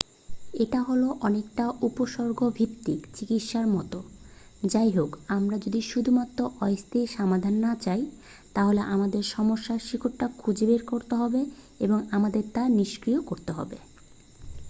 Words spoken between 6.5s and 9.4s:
অস্থায়ী সমাধান না চাই তাহলে আমাদের